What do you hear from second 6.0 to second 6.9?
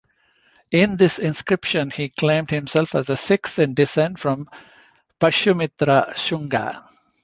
Shunga.